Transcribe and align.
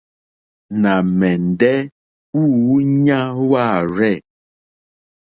Nà 0.81 0.93
mɛ̀ndɛ́ 1.19 1.77
wúǔɲá 2.37 3.19
wârzɛ̂. 3.49 4.15